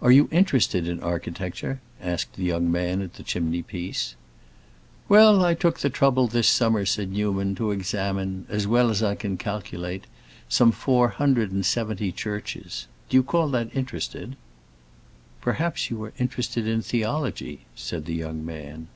[0.00, 4.16] "Are you interested in architecture?" asked the young man at the chimney piece.
[5.08, 9.36] "Well, I took the trouble, this summer," said Newman, "to examine—as well as I can
[9.36, 12.88] calculate—some four hundred and seventy churches.
[13.08, 14.34] Do you call that interested?"
[15.40, 18.88] "Perhaps you are interested in theology," said the young man.